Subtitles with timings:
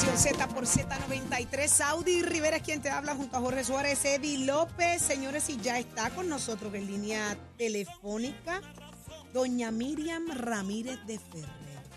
[0.00, 1.68] Nación Z por Z93.
[1.68, 5.02] Saudi Rivera es quien te habla junto a Jorge Suárez, Eddie López.
[5.02, 8.62] Señores, y ya está con nosotros en línea telefónica
[9.34, 11.50] doña Miriam Ramírez de Ferrer.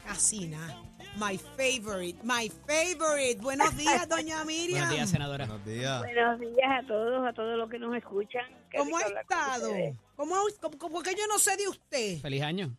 [0.06, 0.84] Casina.
[1.16, 3.40] My favorite, my favorite.
[3.40, 4.80] Buenos días, doña Miriam.
[4.80, 5.46] Buenos días, senadora.
[5.46, 6.00] Buenos días.
[6.00, 8.44] Buenos días a todos, a todos los que nos escuchan.
[8.70, 9.70] Qué ¿Cómo ha estado?
[10.18, 12.20] ¿Cómo, cómo, cómo que yo no sé de usted?
[12.20, 12.76] Feliz año.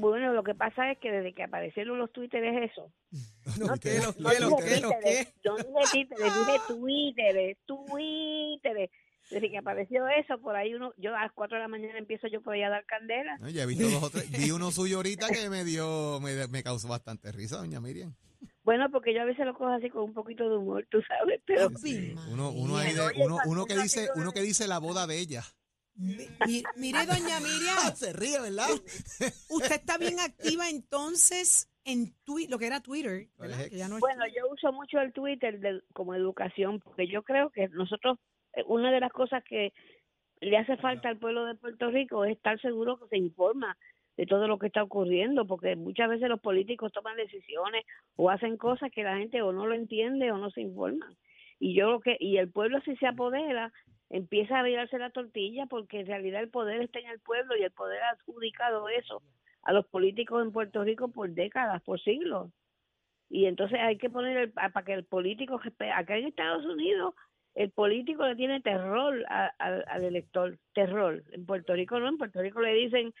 [0.00, 2.92] Bueno, lo que pasa es que desde que aparecieron los twitteres eso.
[3.58, 5.28] No, ¿qué, lo, No qué, lo, dije qué?
[5.44, 5.54] Yo
[6.66, 8.90] twitteres, twitteres.
[9.30, 12.26] Desde que apareció eso, por ahí uno, yo a las 4 de la mañana empiezo
[12.28, 13.38] yo por ahí a dar candela.
[13.38, 14.30] No, ya he visto dos o tres.
[14.30, 18.14] Vi uno suyo ahorita que me dio, me, me causó bastante risa, doña Miriam.
[18.64, 21.40] Bueno, porque yo a veces lo cojo así con un poquito de humor, tú sabes,
[21.46, 25.06] pero Sí, Uno, uno ahí de, uno, uno que dice, uno que dice la boda
[25.06, 25.42] de ella.
[25.96, 28.68] Mi- mi- mire, doña Miriam, Se ríe, ¿verdad?
[29.50, 33.68] usted está bien activa entonces en Twitter, lo que era Twitter, ¿verdad?
[33.70, 37.50] Que ya no Bueno, yo uso mucho el Twitter de- como educación, porque yo creo
[37.50, 38.18] que nosotros,
[38.54, 39.72] eh, una de las cosas que
[40.40, 43.76] le hace falta al pueblo de Puerto Rico es estar seguro que se informa
[44.16, 47.84] de todo lo que está ocurriendo, porque muchas veces los políticos toman decisiones
[48.16, 51.12] o hacen cosas que la gente o no lo entiende o no se informa.
[51.58, 53.72] Y yo lo que y el pueblo si se apodera
[54.16, 57.62] empieza a virarse la tortilla porque en realidad el poder está en el pueblo y
[57.64, 59.22] el poder ha adjudicado eso
[59.62, 62.50] a los políticos en Puerto Rico por décadas, por siglos
[63.28, 65.60] y entonces hay que poner el, para que el político
[65.94, 67.14] acá en Estados Unidos
[67.54, 72.18] el político le tiene terror a- al- al elector terror en Puerto Rico no en
[72.18, 73.12] Puerto Rico le dicen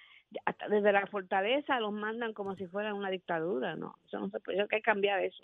[0.46, 4.38] hasta desde la fortaleza los mandan como si fuera una dictadura no eso no se
[4.40, 5.42] puede hay que cambiar eso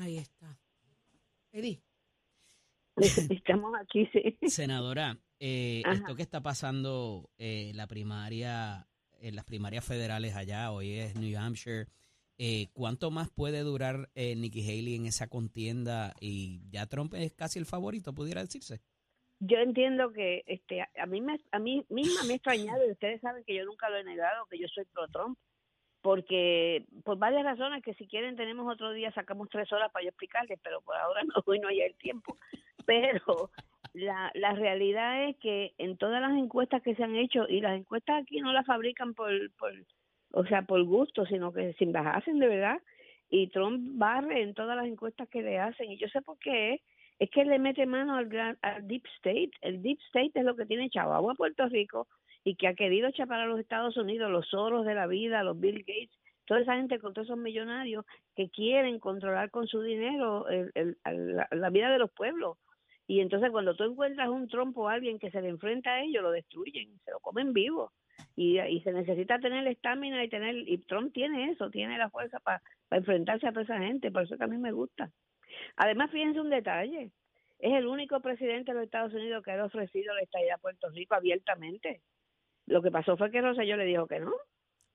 [0.00, 0.56] Ahí está.
[1.52, 1.80] Eddie.
[2.96, 8.86] Estamos aquí sí Senadora, eh, esto que está pasando eh, la primaria,
[9.20, 11.86] en las primarias federales allá, hoy es New Hampshire,
[12.36, 16.14] eh, ¿cuánto más puede durar eh, Nikki Haley en esa contienda?
[16.20, 18.80] Y ya Trump es casi el favorito, pudiera decirse.
[19.38, 23.20] yo entiendo que este a mí me, a mí misma me ha extrañado y ustedes
[23.20, 25.38] saben que yo nunca lo he negado que yo soy pro Trump
[26.00, 30.10] porque por varias razones que si quieren tenemos otro día sacamos tres horas para yo
[30.10, 32.38] explicarles pero por ahora no hoy no hay el tiempo
[33.16, 33.50] pero
[33.92, 37.76] la, la realidad es que en todas las encuestas que se han hecho y las
[37.78, 39.72] encuestas aquí no las fabrican por, por
[40.32, 42.80] o sea por gusto sino que sin las hacen de verdad
[43.30, 46.80] y Trump barre en todas las encuestas que le hacen y yo sé por qué
[47.18, 49.52] es que le mete mano al, al Deep State.
[49.60, 52.08] El Deep State es lo que tiene chavado a Puerto Rico
[52.42, 55.58] y que ha querido chapar a los Estados Unidos, los Soros de la vida, los
[55.58, 56.10] Bill Gates,
[56.44, 61.70] toda esa gente con todos esos millonarios que quieren controlar con su dinero el- la
[61.70, 62.58] vida de los pueblos.
[63.06, 66.22] Y entonces cuando tú encuentras un trompo o alguien que se le enfrenta a ellos,
[66.22, 67.92] lo destruyen, se lo comen vivo.
[68.36, 72.38] Y, y se necesita tener estamina y tener, y Trump tiene eso, tiene la fuerza
[72.40, 75.10] para enfrentarse a toda esa gente, por eso que a mí me gusta.
[75.76, 77.10] Además, fíjense un detalle,
[77.58, 80.88] es el único presidente de los Estados Unidos que ha ofrecido la estadía a Puerto
[80.90, 82.02] Rico abiertamente.
[82.66, 84.32] Lo que pasó fue que Rosselló le dijo que no.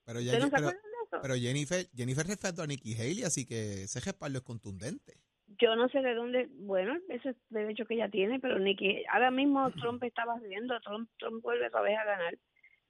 [0.06, 1.20] Pero, ya, ¿Ustedes no se pero, acuerdan de eso?
[1.22, 5.14] pero Jennifer, Jennifer respetó a Nikki Haley, así que ese respaldo es contundente.
[5.58, 9.32] Yo no sé de dónde, bueno, ese es derecho que ella tiene, pero Nikki, ahora
[9.32, 12.38] mismo Trump estaba viendo, Trump, Trump vuelve otra vez a ganar.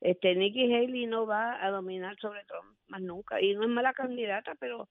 [0.02, 3.42] Este, Nikki Haley no va a dominar sobre Trump más nunca.
[3.42, 4.88] Y no es mala candidata, pero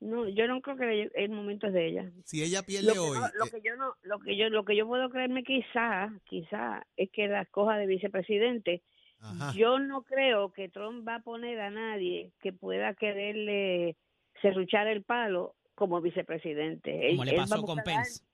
[0.00, 2.10] no, yo no creo que el momento es de ella.
[2.24, 4.48] Si ella Lo pierde que, hoy, no- lo eh, que yo no, lo que yo,
[4.50, 8.82] lo que yo puedo creerme quizá, quizá, es que la coja de vicepresidente.
[9.20, 9.52] ajá.
[9.56, 13.96] Yo no creo que Trump va a poner a nadie que pueda quererle
[14.42, 16.90] serruchar el palo como vicepresidente.
[17.10, 18.24] Como Él- le pasó con Pence.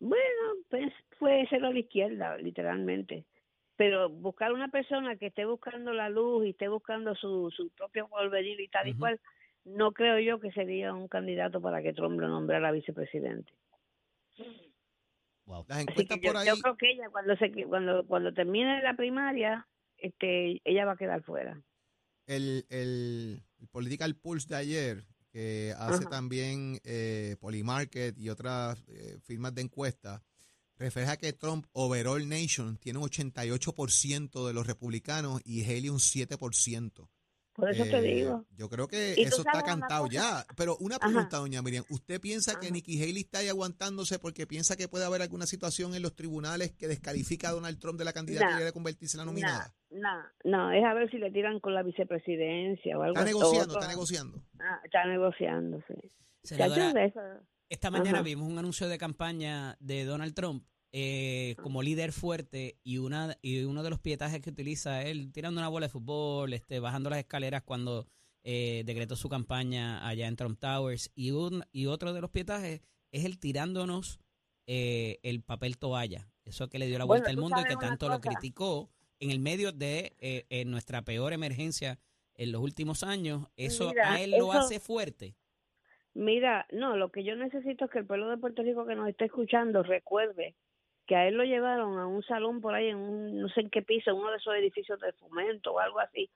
[0.00, 3.24] Bueno, pues puede ser a la izquierda, literalmente.
[3.76, 8.06] Pero buscar una persona que esté buscando la luz y esté buscando su, su propio
[8.08, 9.18] porvenir y tal y cual,
[9.64, 13.50] no creo yo que sería un candidato para que Trump lo nombrara vicepresidente.
[15.46, 15.64] Wow.
[15.68, 18.32] Las Así encuestas que yo, por ahí, yo creo que ella cuando se cuando cuando
[18.32, 19.66] termine la primaria,
[19.98, 21.60] este, ella va a quedar fuera.
[22.26, 24.96] el, el, el Political Pulse de ayer,
[25.34, 26.10] que hace Ajá.
[26.10, 30.22] también eh, Polymarket y otras eh, firmas de encuesta,
[30.76, 37.08] refleja que Trump, overall nation, tiene un 88% de los republicanos y Haley un 7%.
[37.54, 38.44] Por eso te Eh, digo.
[38.56, 40.44] Yo creo que eso está cantado ya.
[40.56, 41.06] Pero una Ajá.
[41.06, 41.84] pregunta, doña Miriam.
[41.88, 42.70] ¿Usted piensa que.
[42.72, 46.72] Nikki Haley está ahí aguantándose porque piensa que puede haber alguna situación en los tribunales
[46.72, 49.72] que descalifica a Donald Trump de la candidatura y de convertirse en la No, nominada?
[49.90, 50.10] no,
[50.44, 53.88] no, es a ver si le tiran con la vicepresidencia o algo Está negociando, está
[53.88, 54.42] negociando.
[54.58, 55.94] Ah, está negociando, sí.
[56.42, 57.20] Senadora, Chacho, de eso-
[57.68, 58.22] esta mañana Ajá.
[58.22, 60.64] vimos un anuncio de campaña de Donald Trump
[60.96, 65.60] eh, como líder fuerte y una y uno de los pietajes que utiliza él tirando
[65.60, 68.06] una bola de fútbol, este, bajando las escaleras cuando
[68.44, 71.10] eh, decretó su campaña allá en Trump Towers.
[71.16, 72.80] Y un y otro de los pietajes
[73.10, 74.20] es el tirándonos
[74.68, 77.76] eh, el papel toalla, eso que le dio la Bueno, vuelta al mundo y que
[77.76, 78.88] tanto lo criticó
[79.18, 81.98] en el medio de eh, en nuestra peor emergencia
[82.36, 85.34] en los últimos años, eso Mira, a él lo hace fuerte.
[86.14, 89.08] Mira, no, lo que yo necesito es que el pueblo de Puerto Rico que nos
[89.08, 90.54] esté escuchando recuerde
[91.06, 93.70] que a él lo llevaron a un salón por ahí en un, no sé en
[93.70, 96.30] qué piso, en uno de esos edificios de fomento o algo así,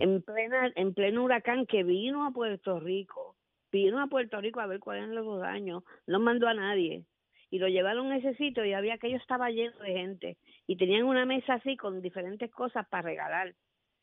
[0.00, 3.34] en plena en pleno huracán que vino a Puerto Rico,
[3.72, 7.04] vino a Puerto Rico a ver cuáles eran los daños, no mandó a nadie
[7.50, 10.36] y lo llevaron a ese sitio y había aquello estaba lleno de gente
[10.66, 13.54] y tenían una mesa así con diferentes cosas para regalar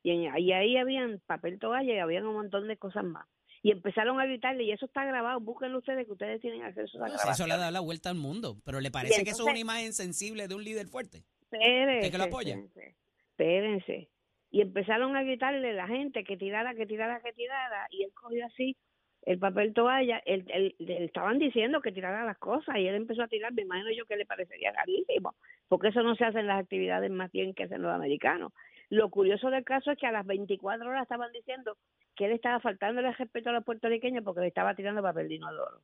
[0.03, 3.25] y, en- y ahí habían papel toalla y habían un montón de cosas más
[3.61, 7.07] y empezaron a gritarle y eso está grabado, búsquenlo ustedes que ustedes tienen acceso a
[7.07, 7.59] la No, si eso le grabación.
[7.59, 10.55] da la vuelta al mundo, pero ¿le parece que eso es una imagen sensible de
[10.55, 11.23] un líder fuerte?
[11.41, 12.55] Espérense, que lo apoya?
[12.55, 12.95] espérense,
[13.31, 14.09] espérense.
[14.51, 17.87] Y empezaron a gritarle a la gente que tirara, que tirara, que tirara.
[17.91, 18.75] Y él cogió así
[19.23, 20.21] el papel toalla.
[20.25, 23.53] Él, él- le estaban diciendo que tirara las cosas y él empezó a tirar.
[23.53, 25.35] Me imagino yo que le parecería carísimo,
[25.67, 28.51] porque eso no se hace en las actividades más bien que hacen los americanos.
[28.89, 31.77] Lo curioso del caso es que a las 24 horas estaban diciendo
[32.15, 35.35] que él estaba faltándole el respeto a los puertorriqueños porque le estaba tirando papel de
[35.35, 35.81] inodoro.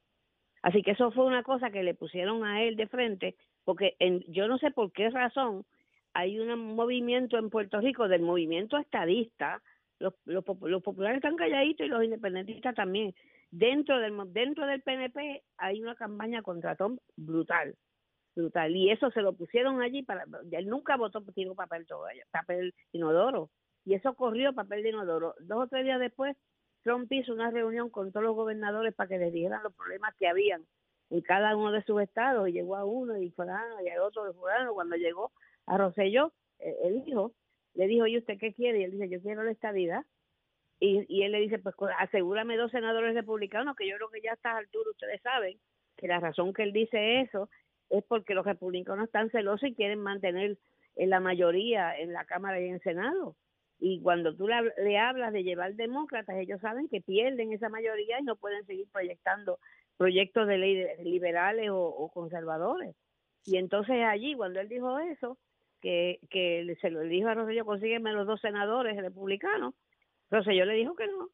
[0.64, 4.22] Así que eso fue una cosa que le pusieron a él de frente, porque en,
[4.28, 5.64] yo no sé por qué razón
[6.14, 9.62] hay un movimiento en Puerto Rico del movimiento estadista,
[10.00, 13.14] los, los, los populares están calladitos y los independentistas también.
[13.52, 17.76] Dentro del dentro del PNP hay una campaña contra Tom brutal,
[18.36, 18.76] brutal.
[18.76, 23.50] Y eso se lo pusieron allí para él nunca votó tiró papel toalla, papel inodoro.
[23.86, 25.36] Y eso corrió papel de inodoro.
[25.40, 26.36] Dos o tres días después
[26.84, 30.28] Trump hizo una reunión con todos los gobernadores para que les dijeran los problemas que
[30.28, 30.66] habían
[31.10, 32.48] en cada uno de sus estados.
[32.50, 34.74] Y llegó a uno y fulano y al otro fulano.
[34.74, 35.32] Cuando llegó
[35.68, 37.34] a Rosselló eh, el hijo
[37.74, 40.06] le dijo y usted qué quiere y él dice yo quiero la estadidad
[40.80, 44.32] y, y él le dice pues asegúrame dos senadores republicanos que yo creo que ya
[44.32, 45.60] a estas alturas ustedes saben
[45.98, 47.50] que la razón que él dice eso
[47.90, 50.58] es porque los republicanos están celosos y quieren mantener
[50.96, 53.36] en la mayoría en la Cámara y en el Senado.
[53.80, 58.20] Y cuando tú le, le hablas de llevar demócratas ellos saben que pierden esa mayoría
[58.20, 59.60] y no pueden seguir proyectando
[59.98, 62.96] proyectos de ley liberales o, o conservadores.
[63.46, 65.38] Y entonces allí cuando él dijo eso
[65.82, 69.76] que, que se lo dijo a Rosselló consígueme los dos senadores republicanos
[70.32, 71.30] Rosselló le dijo que no.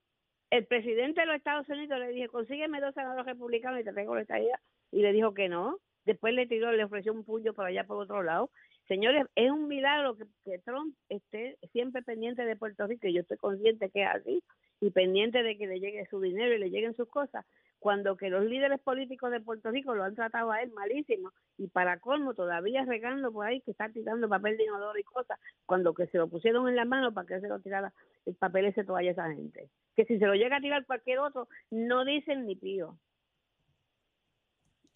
[0.50, 4.16] El presidente de los Estados Unidos le dijo consígueme dos senadores republicanos y te tengo
[4.16, 4.60] la estadía
[4.92, 7.98] y le dijo que no después le tiró le ofreció un puño por allá por
[7.98, 8.50] otro lado
[8.92, 13.38] Señores, es un milagro que, Trump esté siempre pendiente de Puerto Rico y yo estoy
[13.38, 14.44] consciente que es así
[14.82, 17.46] y pendiente de que le llegue su dinero y le lleguen sus cosas,
[17.80, 21.68] cuando que los líderes políticos de Puerto Rico lo han tratado a él malísimo y
[21.68, 25.94] para colmo todavía regando por ahí que está tirando papel de inodoro y cosas, cuando
[25.94, 27.94] que se lo pusieron en la mano para que se lo tirara
[28.26, 29.70] el papel ese toalla a esa gente.
[29.96, 32.98] Que si se lo llega a tirar cualquier otro, no dicen ni pío.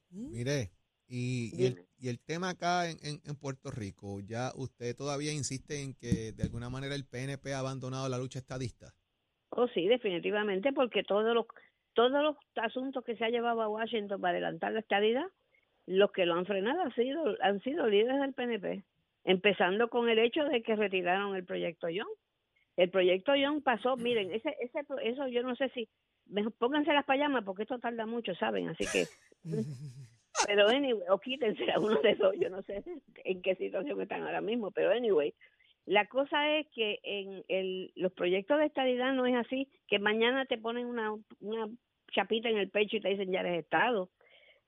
[0.09, 0.71] Mire,
[1.07, 1.87] y, y, el, Dime.
[1.99, 6.31] y el tema acá en, en- en Puerto Rico, ya usted todavía insiste en que
[6.33, 8.93] de alguna manera el PNP ha abandonado la lucha estadista.
[9.49, 11.45] Oh, sí, definitivamente, porque todos los
[11.93, 15.23] todos los asuntos que se ha llevado a Washington para adelantar la estadidad,
[15.85, 18.83] los que lo han frenado han sido han sido líderes del PNP,
[19.23, 22.09] empezando con el hecho de que retiraron el proyecto Young.
[22.75, 25.87] El proyecto Young pasó, miren, ese ese eso yo no sé si
[26.57, 29.05] pónganse las payamas porque esto tarda mucho, saben, así que
[30.45, 32.83] pero anyway, o quítense a uno de dos, yo no sé
[33.23, 35.33] en qué situación están ahora mismo, pero anyway,
[35.85, 40.45] la cosa es que en el, los proyectos de estadidad no es así, que mañana
[40.45, 41.69] te ponen una, una
[42.11, 44.09] chapita en el pecho y te dicen ya eres Estado.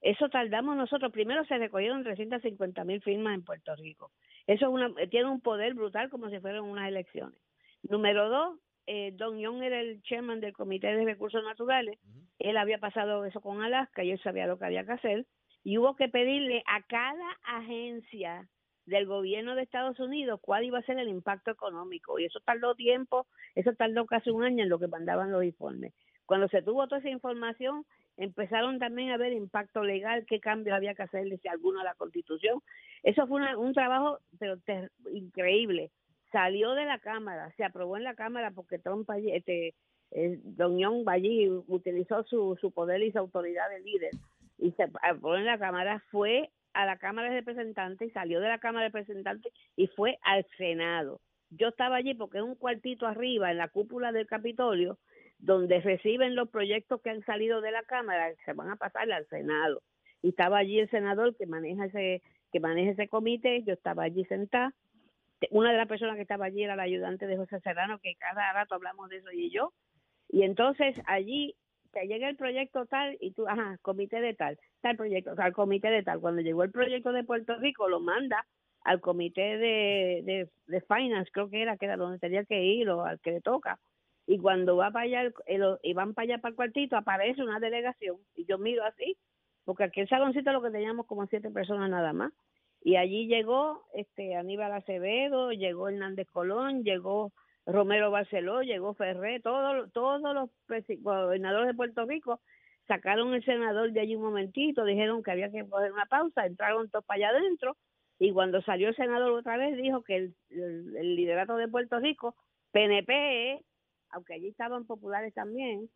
[0.01, 1.11] Eso tardamos nosotros.
[1.11, 4.11] Primero se recogieron 350 mil firmas en Puerto Rico.
[4.45, 7.39] Eso es una, tiene un poder brutal como si fueran unas elecciones.
[7.81, 11.99] Número dos, eh, Don Young era el chairman del Comité de Recursos Naturales.
[12.37, 15.25] Él había pasado eso con Alaska y él sabía lo que había que hacer.
[15.67, 18.47] Y hubo que pedirle a cada agencia
[18.85, 22.17] del gobierno de Estados Unidos cuál iba a ser el impacto económico.
[22.17, 25.93] Y eso tardó tiempo, eso tardó casi un año en lo que mandaban los informes.
[26.25, 27.83] Cuando se tuvo toda esa información,
[28.15, 31.95] empezaron también a ver impacto legal, qué cambios había que hacerle, si alguno a la
[31.95, 32.61] Constitución.
[33.03, 34.55] Eso fue una- un trabajo pero
[35.11, 35.91] increíble.
[36.31, 39.75] Salió de la Cámara, se aprobó en la Cámara porque Trump este,
[40.11, 44.11] eh, Don Young allí utilizó su, su poder y su autoridad de líder
[44.57, 48.59] y se aprobó en la Cámara, fue a la Cámara de Representantes, salió de la
[48.59, 51.19] Cámara de Representantes y fue al Senado.
[51.49, 54.97] Yo estaba allí porque es un cuartito arriba en la cúpula del Capitolio
[55.39, 59.27] donde reciben los proyectos que han salido de la Cámara, se van a pasar al
[59.27, 59.81] Senado.
[60.21, 62.21] Y estaba allí el senador que maneja ese
[62.51, 64.73] que maneja ese comité, yo estaba allí sentada.
[65.51, 68.53] Una de las personas que estaba allí era la ayudante de José Serrano, que cada
[68.53, 69.73] rato hablamos de eso y yo.
[70.29, 71.55] Y entonces allí
[72.03, 76.03] llega el proyecto tal y tú, ajá, comité de tal, tal proyecto, tal comité de
[76.03, 76.19] tal.
[76.19, 78.45] Cuando llegó el proyecto de Puerto Rico, lo manda
[78.81, 82.89] al comité de, de, de finance, creo que era, que era donde tenía que ir
[82.89, 83.79] o al que le toca.
[84.25, 87.59] Y cuando va para allá, el- y van para allá para el cuartito, aparece una
[87.59, 88.17] delegación.
[88.35, 89.17] Y yo miro así,
[89.65, 92.31] porque aquel saloncito lo que teníamos como siete personas nada más.
[92.81, 97.31] Y allí llegó este Aníbal Acevedo, llegó Hernández Colón, llegó
[97.67, 100.49] Romero Barceló, llegó Ferré, todos todos los
[101.01, 102.39] gobernadores de Puerto Rico
[102.87, 106.89] sacaron el senador de allí un momentito, dijeron que había que coger una pausa, entraron
[106.89, 107.75] todos para allá adentro
[108.19, 110.15] y cuando salió el senador otra vez dijo que
[110.49, 112.35] el, liderato de Puerto Rico,
[112.71, 113.61] PNP,
[114.11, 115.89] aunque allí estaban populares también,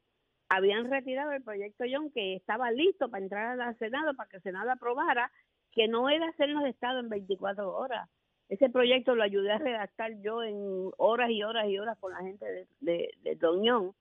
[0.49, 4.43] habían retirado el proyecto John que estaba listo para entrar al Senado para que el
[4.43, 5.31] Senado aprobara
[5.71, 8.09] que no era hacernos Estado en 24 horas.
[8.51, 12.19] Ese proyecto lo ayudé a redactar yo en horas y horas y horas con la
[12.19, 13.93] gente de, de.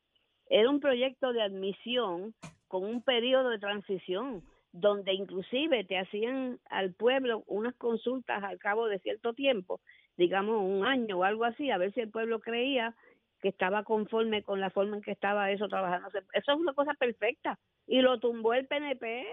[0.48, 2.34] Era un proyecto de admisión
[2.66, 4.42] con un periodo de transición
[4.72, 9.80] donde inclusive te hacían al pueblo unas consultas al cabo de cierto tiempo,
[10.16, 12.96] digamos un año o algo así, a ver si el pueblo creía
[13.40, 16.08] que estaba conforme con la forma en que estaba eso trabajando.
[16.08, 17.56] Eso es una cosa perfecta.
[17.86, 19.24] Y lo tumbó el PNP,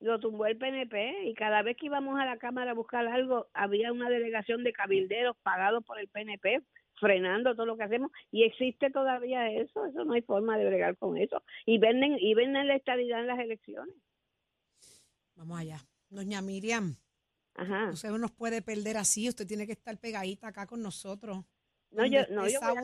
[0.00, 3.48] lo tumbó el PNP y cada vez que íbamos a la Cámara a buscar algo,
[3.52, 6.62] había una delegación de cabilderos pagados por el PNP
[6.98, 10.96] frenando todo lo que hacemos y existe todavía eso, eso no hay forma de bregar
[10.96, 13.94] con eso y venden y venden la estabilidad en las elecciones.
[15.34, 15.78] Vamos allá.
[16.10, 16.96] Doña Miriam,
[17.54, 17.90] Ajá.
[17.90, 21.44] usted no nos puede perder así, usted tiene que estar pegadita acá con nosotros.
[21.92, 22.80] No, yo no, yo Saudi,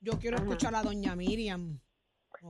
[0.00, 0.46] Yo quiero Ajá.
[0.46, 1.80] escuchar a doña Miriam.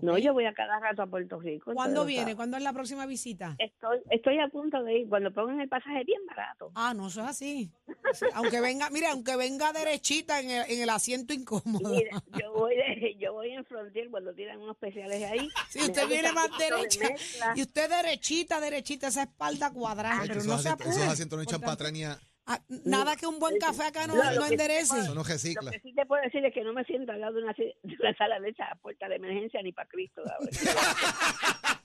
[0.02, 1.72] No, yo voy a cada rato a Puerto Rico.
[1.74, 2.34] ¿Cuándo viene?
[2.36, 3.54] ¿Cuándo es la próxima visita?
[3.58, 6.70] Estoy estoy a punto de ir cuando pongan el pasaje bien barato.
[6.74, 7.70] Ah, no, eso es así.
[8.12, 11.90] Sí, Aunque venga, mira, aunque venga derechita en el, en el asiento incómodo.
[11.90, 15.48] Mira, yo voy de- yo voy en Frontier cuando tiran unos especiales ahí.
[15.70, 17.08] Si usted viene más de derecha
[17.54, 20.96] y usted derechita, derechita, esa espalda cuadrada, pero esos no se asientos- apure.
[21.02, 24.06] Esos asientos no echan para atrás ni a- Ah, nada que un buen café acá
[24.06, 25.00] no, No, lo no enderece.
[25.00, 25.70] Eso no Lo recicla.
[25.72, 27.74] que sí te puedo decir es que no me siento al lado de una, de
[28.00, 30.22] una sala de esa puerta de emergencia ni para Cristo.
[30.22, 30.50] ahora.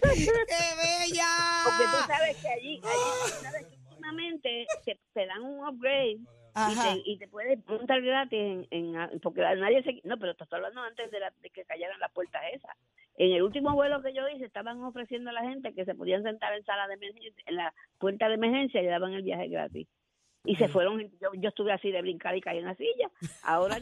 [0.00, 1.26] ¡Qué bella!
[1.64, 6.18] Porque tú sabes que allí, allí tú sabes que últimamente te, te dan un upgrade
[6.66, 10.44] y te, y te puedes montar gratis en, en- porque nadie se no pero te
[10.44, 12.74] estoy hablando antes de, la- de que cayeran las puertas esas
[13.16, 16.22] en el último vuelo que yo hice estaban ofreciendo a la gente que se podían
[16.22, 19.48] sentar en sala de emergencia en la puerta de emergencia y le daban el viaje
[19.48, 19.88] gratis.
[20.44, 23.10] Y se fueron yo, yo estuve así de brincar y caí en la silla.
[23.42, 23.78] Ahora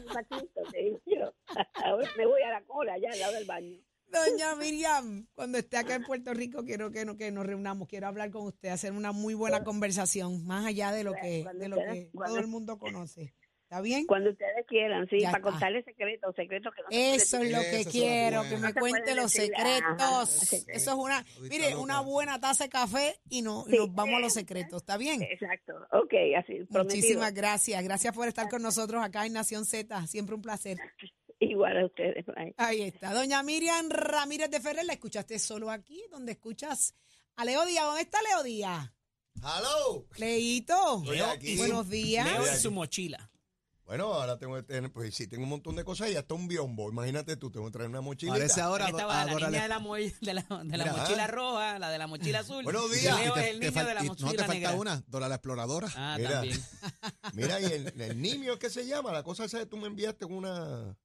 [1.05, 1.31] yo,
[1.85, 3.77] ahora me voy a la cola allá al lado del baño
[4.11, 8.07] Doña Miriam, cuando esté acá en Puerto Rico, quiero que, no, que nos reunamos, quiero
[8.07, 11.77] hablar con usted, hacer una muy buena conversación, más allá de lo que, de lo
[11.77, 13.33] que todo el mundo conoce.
[13.69, 14.05] ¿Está bien?
[14.05, 15.51] cuando ustedes quieran sí Ya para está.
[15.51, 19.51] contarles secretos secretos que no Eso es lo que quiero, que me cuente los decir,
[19.53, 19.83] secretos.
[20.01, 24.15] ajá, Eso es una, mire, una buena taza de café y, no, y nos vamos
[24.15, 24.83] a los secretos.
[24.83, 25.21] ¿Está bien?
[25.21, 25.73] Exacto.
[25.91, 26.83] Ok, así, prometido.
[26.85, 27.83] Muchísimas gracias.
[27.83, 30.07] Gracias por estar con nosotros acá en Nación Z.
[30.07, 30.77] Siempre un placer.
[31.39, 32.25] Igual a ustedes.
[32.25, 32.53] bye.
[32.57, 33.13] Ahí está.
[33.13, 36.95] Doña Miriam Ramírez de Ferrer, la escuchaste solo aquí, donde escuchas
[37.35, 37.85] a Leo Díaz.
[37.85, 38.91] ¿Dónde está Leo Díaz?
[39.43, 40.07] ¡Halo!
[40.17, 41.01] Leito.
[41.03, 41.57] Estoy aquí.
[41.57, 42.25] Buenos días.
[42.25, 42.63] Leo Estoy en aquí.
[42.63, 43.29] su mochila.
[43.85, 46.47] Bueno, ahora tengo que tener, pues sí, tengo un montón de cosas y hasta un
[46.49, 46.89] biombo.
[46.89, 48.33] Imagínate tú, tengo que traer una mochila.
[48.33, 48.89] Parece ahora.
[48.89, 51.27] Estaba la ahora niña le- de la, mo- de la, de la Mira, mochila ah.
[51.27, 52.63] roja, la de la mochila azul.
[52.65, 53.17] Buenos Y días.
[53.17, 54.73] Leo es el niño fal- de la y- mochila No, te falta negra.
[54.75, 55.87] una, Dora la exploradora.
[55.95, 56.31] Ah, Mira.
[56.31, 56.61] también.
[57.33, 59.13] Mira, y el, el niño, ¿qué se llama?
[59.13, 60.97] La cosa esa que tú me enviaste con una...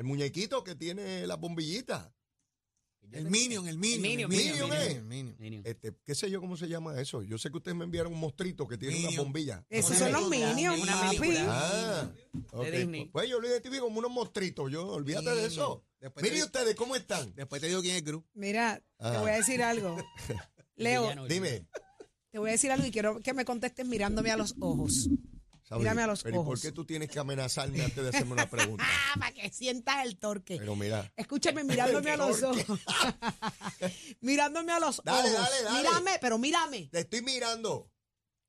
[0.00, 2.10] El muñequito que tiene la bombillita.
[3.12, 4.00] El Minion, el Minion.
[4.02, 5.00] Minion, el Minion, el eh.
[5.38, 5.62] Minion.
[5.66, 7.22] Este, ¿Qué sé yo cómo se llama eso?
[7.22, 9.24] Yo sé que ustedes me enviaron un mostrito que tiene una Minion.
[9.24, 9.66] bombilla.
[9.68, 11.18] Esos son los Minions, una papi.
[11.18, 11.46] película.
[11.50, 12.10] Ah,
[12.52, 12.66] ok.
[12.70, 13.06] Disney.
[13.10, 14.72] Pues yo lo identifico como unos mostritos.
[14.72, 15.84] Yo, olvídate de eso.
[16.00, 17.34] Después Mire te- ustedes, ¿cómo están?
[17.34, 18.26] Después te digo quién es el grupo.
[18.32, 19.20] Mira, te Ah.
[19.20, 19.96] voy a decir algo.
[20.76, 21.26] Leo.
[21.26, 21.66] Dime.
[22.30, 25.10] te voy a decir algo y quiero que me contestes mirándome a los ojos.
[25.70, 26.48] Saudi, Mírame a los pero ¿y ojos.
[26.48, 28.84] por qué tú tienes que amenazarme antes de hacerme una pregunta?
[28.84, 30.56] Ah, para que sientas el torque.
[30.58, 32.80] Pero mira, Escúchame mirándome a los ojos.
[34.20, 35.48] mirándome a los Dale, ojos.
[35.48, 35.78] dale, dale.
[35.78, 36.88] Mírame, pero mírame.
[36.90, 37.90] te estoy mirando.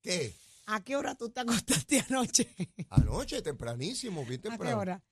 [0.01, 0.33] ¿Qué?
[0.65, 2.55] ¿A qué hora tú te acostaste anoche?
[2.89, 4.79] Anoche, tempranísimo, bien ¿A qué temprano.
[4.79, 5.03] hora?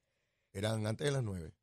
[0.52, 1.54] Eran antes de las nueve.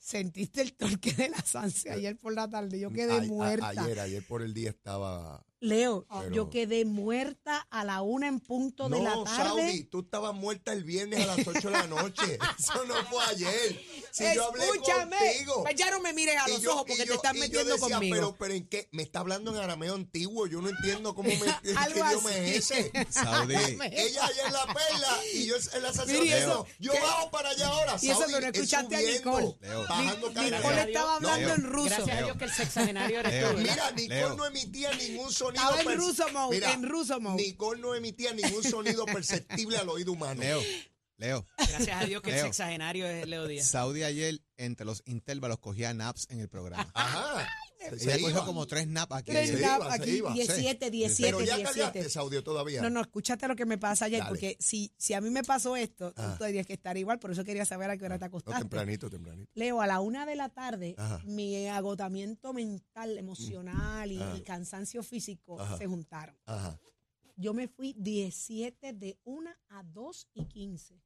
[0.00, 2.80] Sentiste el torque de la ansia ayer por la tarde.
[2.80, 3.68] Yo quedé A- a- muerta.
[3.68, 5.44] ayer, ayer por el día estaba.
[5.60, 9.42] Leo, Pero- yo quedé muerta a la una en punto de la No, tarde.
[9.44, 12.38] Saudi, tú estabas muerta el viernes a las 8 de la noche.
[12.58, 13.80] Eso no fue ayer.
[14.10, 15.16] Si yo hablé Escúchame.
[15.16, 15.62] contigo.
[15.62, 18.14] Pues ya no me mires a los yo- ojos porque te estás metiendo decía, conmigo.
[18.16, 18.88] Pero, pero en qué?
[18.92, 20.46] Me está hablando en arameo antiguo.
[20.46, 21.38] Yo no entiendo cómo me.
[21.62, 22.26] ¿Qué Algo así.
[22.38, 22.92] es ese?
[23.10, 23.54] Saudi.
[23.54, 26.70] Ella allá en la perla y yo en la sacerdote.
[26.78, 27.00] Yo ¿qué?
[27.00, 27.96] bajo para allá ahora.
[28.00, 29.56] Y eso Saudi, que no es escuchaste a Nicole.
[29.60, 29.82] Leo.
[29.88, 30.50] Bajando Ni-.
[30.50, 31.54] Nicole estaba hablando Leo.
[31.54, 31.88] en ruso.
[31.96, 33.50] Gracias a Dios que el sexagenario eres Leo.
[33.50, 33.56] tú.
[33.56, 33.72] ¿verdad?
[33.72, 34.34] Mira, Nicole Leo.
[34.36, 35.62] no emitía ningún sonido.
[35.64, 37.18] Estaba en ruso Mira, en ruso.
[37.20, 40.42] Nicole no emitía ningún sonido perceptible al oído humano.
[41.18, 41.44] Leo.
[41.56, 42.44] Gracias a Dios que el Leo.
[42.46, 43.66] sexagenario es Leo Díaz.
[43.68, 46.88] Saudi ayer, entre los intervalos, cogía naps en el programa.
[46.94, 47.46] Ajá.
[47.96, 49.30] Se Ella cogió como tres naps aquí.
[49.32, 50.32] Tres se nap iba, se aquí, iba.
[50.32, 51.78] 17, 17, Pero ya 17.
[51.92, 52.82] callaste, Saudio, todavía.
[52.82, 54.28] No, no, escúchate lo que me pasa ayer, Dale.
[54.28, 56.34] porque si, si a mí me pasó esto, Ah.
[56.38, 58.60] tú tendrías que estar igual, por eso quería saber a qué hora te No, acostaste.
[58.60, 59.50] tempranito, tempranito.
[59.54, 61.20] Leo, a la una de la tarde, Ajá.
[61.24, 65.78] mi agotamiento mental, emocional y, cansancio físico Ajá.
[65.78, 66.36] se juntaron.
[66.46, 66.78] Ajá.
[67.36, 71.00] Yo me fui 17 de 1 a 2 y 15.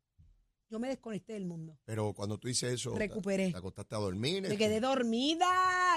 [0.72, 1.78] Yo me desconecté del mundo.
[1.84, 3.50] Pero cuando tú dices eso, Recuperé.
[3.52, 4.40] te acostaste a dormir.
[4.48, 5.46] Me quedé dormida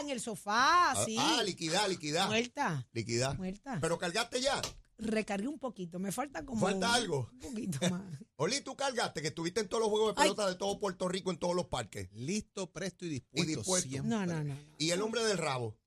[0.01, 1.15] en el sofá, ah, así.
[1.17, 2.27] Ah, liquidad, liquidad.
[2.27, 3.37] muerta, Liquidad.
[3.37, 3.77] muerta.
[3.79, 4.61] Pero cargaste ya.
[4.97, 6.59] Recargué un poquito, me falta como.
[6.59, 7.29] ¿Falta algo?
[7.31, 8.01] Un poquito más.
[8.35, 10.27] Oli, tú cargaste, que estuviste en todos los juegos de Ay.
[10.27, 12.11] pelota de todo Puerto Rico, en todos los parques.
[12.11, 13.49] Listo, presto y dispuesto.
[13.49, 13.89] Y dispuesto.
[13.89, 14.09] siempre.
[14.09, 14.55] No, no, no.
[14.55, 14.59] no.
[14.77, 15.77] Y el hombre del rabo.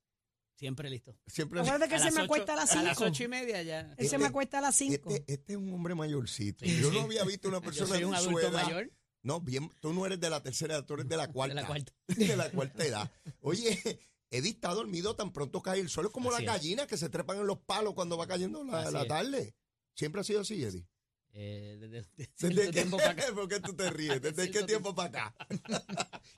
[0.59, 1.17] Siempre listo.
[1.27, 1.61] Siempre.
[1.61, 3.11] Acuérdate que se me acuesta a las A las 5.
[3.11, 3.81] ocho y media ya.
[3.81, 5.09] Él se Este- me acuesta a las 5.
[5.11, 6.65] Este, este es un hombre mayorcito.
[6.65, 6.97] Sí, Yo sí.
[6.97, 8.65] no había visto una Yo persona soy un de su adulto edad.
[8.65, 8.91] mayor
[9.23, 11.55] No, bien, tú no eres de la tercera edad, tú eres de la cuarta.
[11.55, 11.93] de la cuarta.
[12.09, 13.11] de la cuarta edad.
[13.41, 14.01] Oye,
[14.31, 16.07] Eddie está dormido tan pronto cae el sol.
[16.07, 16.61] Es como Así las es.
[16.61, 19.55] gallinas que se trepan en los palos cuando va cayendo la, la tarde.
[19.95, 20.87] Siempre ha sido así, Eddie.
[21.35, 23.25] Eh, desde, desde ¿Desde tiempo para acá.
[23.35, 24.21] ¿Por qué tú te ríes?
[24.21, 25.35] ¿Desde qué tiempo para acá?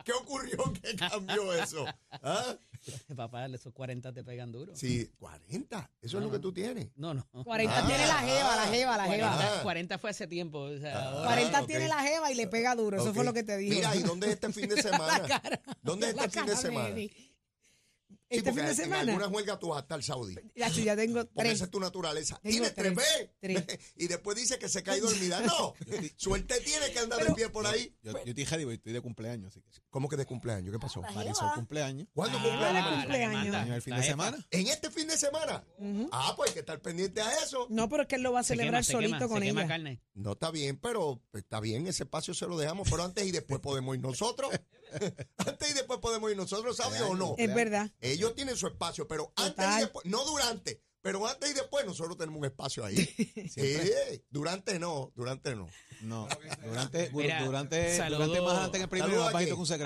[0.05, 1.87] ¿Qué ocurrió que cambió eso?
[2.11, 2.57] ¿Ah?
[3.17, 4.75] Papá, esos 40 te pegan duro.
[4.75, 5.91] Sí, 40.
[6.01, 6.89] Eso es lo que tú tienes.
[6.97, 7.27] No, no.
[7.45, 7.87] 40 Ah.
[7.87, 9.59] tiene la jeva, la jeva, la 40, jeva.
[9.59, 9.63] Ah.
[9.63, 10.59] 40 fue hace tiempo.
[10.61, 11.11] o sea, Ah.
[11.11, 11.67] ahora- 40 ok.
[11.67, 12.97] tiene la jeva y le pega duro.
[12.97, 13.15] Eso Ok.
[13.17, 13.75] fue lo que te dijo.
[13.75, 15.43] Mira, ¿y dónde es este fin de semana?
[15.83, 16.95] ¿Dónde es La este fin de semana?
[18.31, 19.01] Sí, Este porque fin de En semana.
[19.13, 20.37] alguna huelga tú vas a estar saudí.
[20.55, 21.53] Ya, sí, ya tengo Porque tres.
[21.55, 22.39] esa es tu naturaleza.
[22.41, 22.97] Tengo Tienes tres, tres,
[23.41, 23.67] ¿ves?
[23.67, 23.93] tres.
[23.97, 25.41] Y después dice que se cae dormida.
[25.41, 25.75] No,
[26.17, 27.93] suerte tiene que andar de Pero- pie por ahí.
[28.05, 29.69] Yo, yo estoy ready, porque estoy de cumpleaños, así que.
[29.91, 30.73] ¿Cómo que de cumpleaños?
[30.73, 31.03] ¿Qué pasó?
[31.03, 32.07] Marisol cumpleaños.
[32.15, 33.09] ¿Cuándo Ah, cumpleaños?
[33.09, 34.47] de la Año el fin la de semana.
[34.53, 35.65] ¿En este fin de semana?
[36.13, 37.67] Ah, pues hay que estar pendiente a eso.
[37.69, 39.47] No, pero es que él lo va a Se celebrar se solito quema, con se
[39.47, 39.69] quema ella.
[39.69, 40.03] carne.
[40.15, 43.59] No está bien, pero está bien, ese espacio se lo dejamos, pero antes y después
[43.61, 44.51] podemos ir nosotros.
[45.39, 47.35] antes y después podemos ir nosotros, ¿sabes o no?
[47.39, 47.91] Es verdad.
[48.01, 49.79] Ellos tienen su espacio, pero antes Total.
[49.79, 52.97] y después, no durante, pero antes y después nosotros tenemos un espacio ahí.
[53.51, 53.77] sí,
[54.31, 55.69] durante no, durante no.
[56.03, 56.27] No,
[56.65, 59.27] durante, Mira, durante, saludo- durante más adelante en el primero,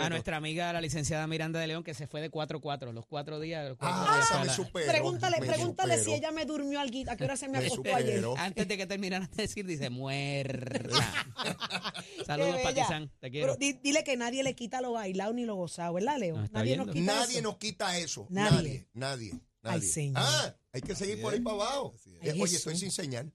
[0.01, 3.41] a nuestra amiga, la licenciada Miranda de León, que se fue de 4-4, los cuatro
[3.41, 3.69] días.
[3.69, 4.93] Los cuatro Ah, días esa me superó.
[4.93, 7.95] Pregúntale, me pregúntale si ella me durmió al ¿A qué hora se me Me acostó
[7.95, 8.25] ayer?
[8.39, 11.25] Antes de que terminaran de decir, dice, muerta.
[12.27, 12.87] Saludos, Qué Pati bella.
[12.89, 13.47] San, te quiero.
[13.47, 16.37] Pero di- dile que nadie le quita lo bailado ni lo gozado, ¿verdad, Leo?
[16.37, 17.43] No, nadie nos quita Nadie eso.
[17.43, 18.27] nos quita eso.
[18.31, 18.87] Nadie.
[18.95, 19.89] Nadie, nadie, Ay, nadie.
[19.89, 20.23] señor.
[20.25, 21.95] Ah, hay que seguir por ahí para abajo.
[21.95, 22.07] Es.
[22.07, 22.55] Eh, Oye, Jesús.
[22.55, 23.33] estoy sin señal.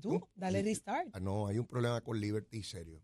[0.00, 1.08] Tú, dale restart.
[1.12, 3.00] Ah, no, hay un problema con Liberty serio.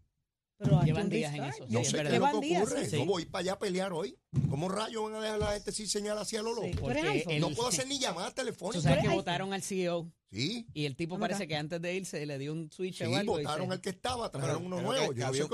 [0.63, 1.67] Pero Llevan días en eso.
[1.69, 2.15] No Sí, sé qué verdad.
[2.29, 2.91] es lo que días, ocurre.
[2.91, 2.97] sí.
[2.97, 4.17] No voy para allá a pelear hoy.
[4.49, 6.63] ¿Cómo rayos van a dejar a la gente sin señal hacia Lolo?
[6.63, 6.71] Sí.
[6.73, 8.83] ¿Tú Porque el- No puedo hacer ni llamadas Tú telefónicas.
[8.83, 9.17] sabes que iPhone?
[9.17, 12.55] votaron al CEO Sí, y el tipo Ah, parece que antes de irse le dio
[12.55, 13.39] un switch sí, o algo.
[13.39, 15.13] y votaron al que estaba, trajeron uno nuevo.
[15.13, 15.45] Yo había,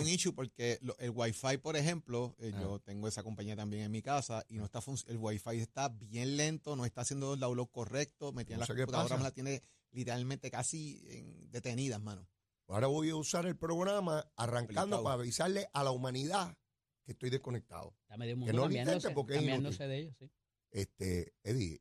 [0.00, 2.60] un issue porque lo- el Wi-Fi, por ejemplo, eh, Ah.
[2.60, 6.36] yo tengo esa compañía también en mi casa y no está el Wi-Fi está bien
[6.36, 9.62] lento, no está haciendo los downloads correctos, me tiene No la computadora, me la tiene
[9.92, 12.28] literalmente casi en- detenida, mano.
[12.68, 16.56] Ahora voy a usar el programa arrancando para avisarle a la humanidad
[17.04, 17.94] que estoy desconectado.
[18.02, 19.88] Está medio Que mundo no lo intente porque es cambiándose inútil.
[19.88, 20.30] de ellos, sí.
[20.70, 21.80] Este, Eddie,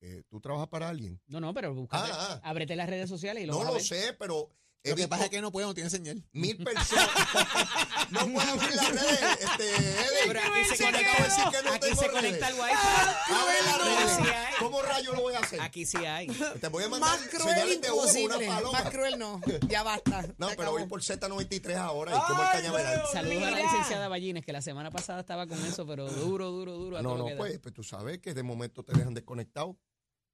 [0.00, 1.20] eh, ¿tú trabajas para alguien?
[1.26, 2.48] No, no, pero búscate, Ah, ah.
[2.48, 3.82] ábrete las redes sociales y lo No vas a lo ver.
[3.84, 4.50] sé, pero
[4.86, 6.22] Lo que pasa es que no puedo, no tiene señal.
[6.32, 7.08] mil personas.
[8.10, 10.26] no puedo abrir las redes, este, Eddie.
[10.26, 13.32] Pero aquí se conecta- decir que no Aquí se conecta el wifi.
[13.32, 14.28] Abre las redes.
[14.58, 15.60] ¿Cómo rayo lo voy a hacer?
[15.62, 16.26] Aquí sí hay.
[16.26, 18.46] Te voy a mandar Más cruel imposible.
[18.46, 18.82] paloma.
[18.82, 19.40] Más cruel no.
[19.68, 20.22] Ya basta.
[20.36, 22.94] No, pero voy por Z93 ahora y Ay, cañaveral.
[22.96, 26.50] pero- Saludos a la licenciada Ballines, que la semana pasada estaba con eso, pero duro,
[26.50, 27.00] duro, duro.
[27.02, 29.78] No, no, pues, pues tú sabes que de momento te dejan desconectado.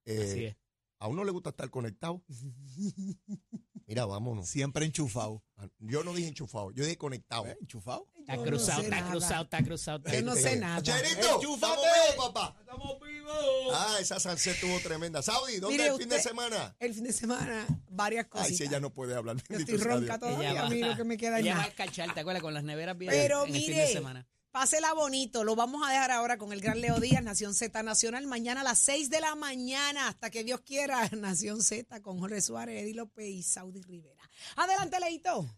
[0.03, 0.57] Eh, Así es.
[0.99, 2.21] A uno le gusta estar conectado.
[4.01, 4.49] Mira, vámonos.
[4.49, 5.43] Siempre enchufado.
[5.79, 7.45] Yo no dije enchufado, yo dije conectado.
[7.45, 7.55] ¿Eh?
[7.61, 8.07] ¿Enchufado?
[8.19, 9.11] Está Yo no cruzado, sé está nada.
[9.11, 10.03] cruzado, está cruzado.
[10.11, 10.81] Yo no sé nada.
[10.81, 11.73] Cherito, ¡Enchúfate!
[11.73, 12.55] estamos vivos, papá.
[12.59, 13.35] ¡Estamos vivos!
[13.73, 15.21] Ah, esa salsa estuvo tremenda.
[15.21, 16.75] Saudi, ¿dónde Mire es el fin de semana?
[16.79, 18.57] El fin de semana, varias Ay, cositas.
[18.57, 19.37] si ella no puede hablar.
[19.49, 21.71] Yo estoy ronca todavía, Ella va, a mí lo que me queda ella va a
[21.71, 22.41] cachar, ¿te acuerdas?
[22.41, 24.27] Con las neveras bien Pero en el fin de mire, semana.
[24.51, 25.43] Pásela bonito.
[25.43, 28.27] Lo vamos a dejar ahora con el gran Leo Díaz, Nación Z Nacional.
[28.27, 32.41] Mañana a las 6 de la mañana, hasta que Dios quiera, Nación Z con Jorge
[32.41, 34.29] Suárez, Eddie López y Saudi Rivera.
[34.55, 35.49] Adelante, Leito.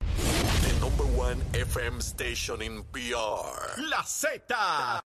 [0.00, 3.80] The number one FM station in PR.
[3.88, 5.02] La Z.